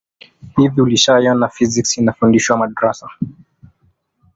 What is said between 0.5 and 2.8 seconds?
hivi ulishawahi kuona physics inafundishwa